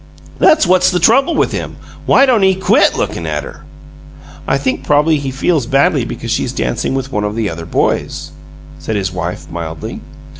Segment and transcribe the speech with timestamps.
[0.39, 1.75] "That's what's the trouble with him.
[2.07, 3.65] Why don't he QUIT looking at her?"
[4.47, 8.31] "I think probably he feels badly because she's dancing with one of the other boys,"
[8.79, 10.01] said his wife, mildly.